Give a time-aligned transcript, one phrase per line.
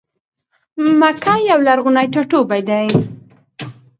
[0.99, 2.85] مکه یو لرغونی ټا ټوبی دی.